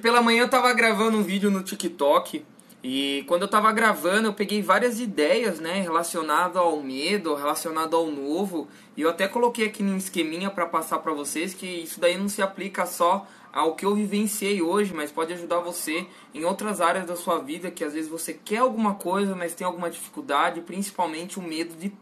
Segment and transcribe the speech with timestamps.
[0.00, 2.44] Pela manhã eu tava gravando um vídeo no TikTok
[2.82, 8.06] e quando eu tava gravando eu peguei várias ideias, né, relacionado ao medo, relacionado ao
[8.06, 12.18] novo, e eu até coloquei aqui num esqueminha para passar para vocês que isso daí
[12.18, 16.80] não se aplica só ao que eu vivenciei hoje, mas pode ajudar você em outras
[16.80, 20.60] áreas da sua vida que às vezes você quer alguma coisa, mas tem alguma dificuldade,
[20.60, 21.92] principalmente o medo de,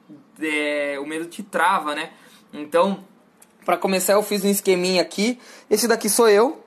[0.40, 2.10] é, o medo te trava, né?
[2.52, 3.04] Então,
[3.64, 5.38] para começar eu fiz um esqueminha aqui.
[5.70, 6.61] Esse daqui sou eu,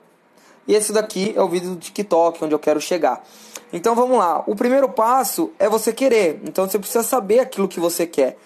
[0.66, 3.24] e esse daqui é o vídeo do TikTok, onde eu quero chegar.
[3.72, 4.42] Então vamos lá.
[4.46, 6.40] O primeiro passo é você querer.
[6.44, 8.36] Então você precisa saber aquilo que você quer.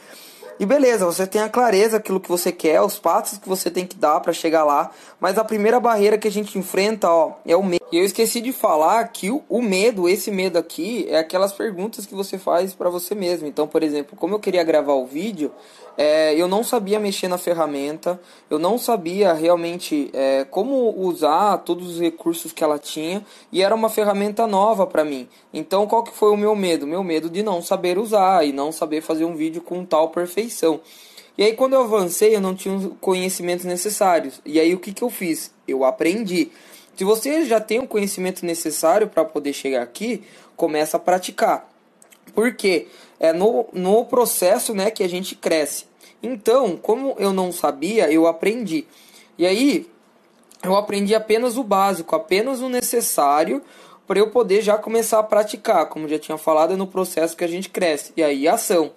[0.59, 3.87] E beleza, você tem a clareza aquilo que você quer, os passos que você tem
[3.87, 7.57] que dar para chegar lá, mas a primeira barreira que a gente enfrenta, ó, é
[7.57, 7.80] o medo.
[7.93, 12.07] E eu esqueci de falar que o, o medo, esse medo aqui, é aquelas perguntas
[12.07, 13.49] que você faz para você mesmo.
[13.49, 15.51] Então, por exemplo, como eu queria gravar o vídeo,
[15.99, 21.95] é, eu não sabia mexer na ferramenta, eu não sabia realmente é, como usar todos
[21.97, 25.29] os recursos que ela tinha, e era uma ferramenta nova para mim.
[25.53, 26.87] Então, qual que foi o meu medo?
[26.87, 30.81] Meu medo de não saber usar e não saber fazer um vídeo com tal perfeição.
[31.37, 34.41] E aí quando eu avancei, eu não tinha os conhecimentos necessários.
[34.45, 35.51] E aí o que, que eu fiz?
[35.67, 36.51] Eu aprendi.
[36.97, 40.23] Se você já tem o conhecimento necessário para poder chegar aqui,
[40.57, 41.69] começa a praticar.
[42.35, 42.89] Porque
[43.19, 45.85] é no, no processo né, que a gente cresce.
[46.23, 48.87] Então, como eu não sabia, eu aprendi.
[49.39, 49.89] E aí,
[50.63, 53.63] eu aprendi apenas o básico, apenas o necessário
[54.07, 55.87] para eu poder já começar a praticar.
[55.87, 58.13] Como já tinha falado, é no processo que a gente cresce.
[58.17, 58.93] E aí, ação.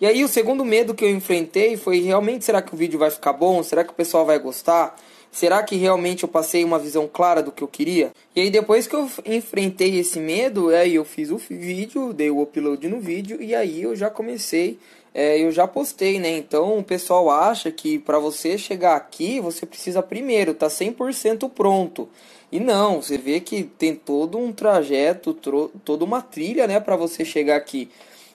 [0.00, 3.10] E aí o segundo medo que eu enfrentei foi realmente será que o vídeo vai
[3.10, 3.62] ficar bom?
[3.62, 4.98] Será que o pessoal vai gostar?
[5.34, 8.12] Será que realmente eu passei uma visão clara do que eu queria?
[8.36, 12.40] E aí depois que eu enfrentei esse medo, aí eu fiz o vídeo, dei o
[12.40, 14.78] upload no vídeo e aí eu já comecei,
[15.12, 16.30] é, eu já postei, né?
[16.38, 22.08] Então o pessoal acha que para você chegar aqui, você precisa primeiro tá 100% pronto.
[22.52, 25.34] E não, você vê que tem todo um trajeto,
[25.84, 27.90] toda uma trilha, né, para você chegar aqui.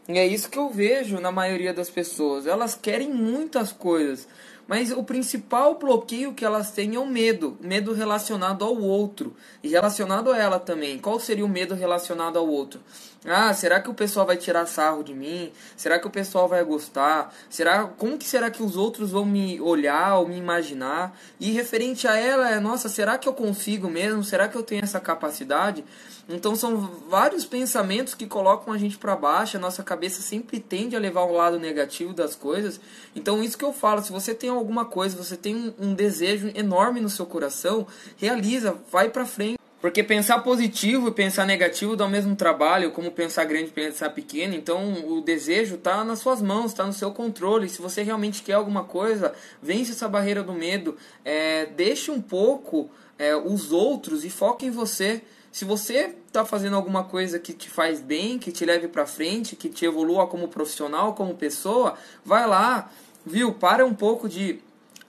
[0.09, 2.45] E é isso que eu vejo na maioria das pessoas.
[2.45, 4.27] Elas querem muitas coisas,
[4.69, 9.67] mas o principal bloqueio que elas têm é o medo, medo relacionado ao outro e
[9.67, 10.99] relacionado a ela também.
[10.99, 12.79] Qual seria o medo relacionado ao outro?
[13.25, 15.51] Ah, será que o pessoal vai tirar sarro de mim?
[15.75, 17.33] Será que o pessoal vai gostar?
[17.49, 21.17] Será como que será que os outros vão me olhar ou me imaginar?
[21.39, 24.23] E referente a ela é, nossa, será que eu consigo mesmo?
[24.23, 25.83] Será que eu tenho essa capacidade?
[26.29, 26.77] Então são
[27.09, 31.23] vários pensamentos que colocam a gente para baixo, a nossa cabeça sempre tende a levar
[31.23, 32.79] o lado negativo das coisas.
[33.15, 36.51] Então isso que eu falo, se você tem alguma coisa, você tem um, um desejo
[36.53, 37.87] enorme no seu coração,
[38.17, 39.59] realiza, vai para frente.
[39.81, 44.09] Porque pensar positivo e pensar negativo dá o mesmo trabalho, como pensar grande e pensar
[44.09, 44.53] pequeno.
[44.53, 47.69] Então o desejo está nas suas mãos, está no seu controle.
[47.69, 50.97] Se você realmente quer alguma coisa, vence essa barreira do medo.
[51.23, 55.21] É, deixe um pouco é, os outros e foque em você.
[55.49, 59.55] Se você está fazendo alguma coisa que te faz bem, que te leve para frente,
[59.55, 62.91] que te evolua como profissional, como pessoa, vai lá,
[63.29, 63.53] viu?
[63.53, 64.59] Para um pouco de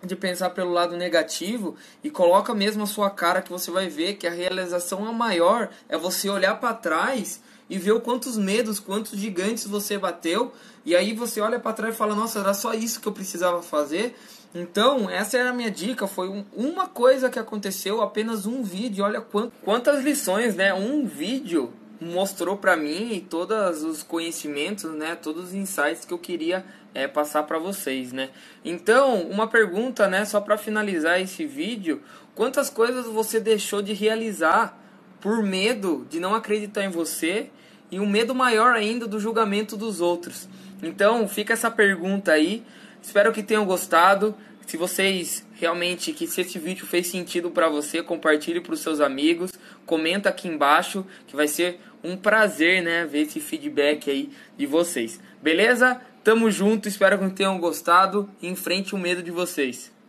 [0.03, 4.15] de pensar pelo lado negativo e coloca mesmo a sua cara que você vai ver
[4.15, 8.81] que a realização é maior é você olhar para trás e ver o quantos medos,
[8.81, 10.53] quantos gigantes você bateu.
[10.85, 13.63] E aí você olha para trás e fala nossa era só isso que eu precisava
[13.63, 14.17] fazer.
[14.55, 19.05] Então essa era a minha dica foi um, uma coisa que aconteceu apenas um vídeo
[19.05, 20.75] olha quant, quantas lições né?
[20.75, 26.65] Um vídeo mostrou para mim todos os conhecimentos, né, todos os insights que eu queria
[26.95, 28.31] é, passar para vocês, né.
[28.65, 32.01] Então, uma pergunta, né, só para finalizar esse vídeo,
[32.35, 34.79] quantas coisas você deixou de realizar
[35.21, 37.51] por medo de não acreditar em você
[37.91, 40.49] e um medo maior ainda do julgamento dos outros?
[40.83, 42.65] Então, fica essa pergunta aí.
[43.03, 44.35] Espero que tenham gostado.
[44.67, 49.01] Se vocês realmente que se esse vídeo fez sentido para você, compartilhe para os seus
[49.01, 49.53] amigos,
[49.85, 55.21] comenta aqui embaixo que vai ser um prazer, né, ver esse feedback aí de vocês.
[55.43, 56.01] Beleza?
[56.23, 59.91] Tamo junto, espero que tenham gostado enfrente o medo de vocês.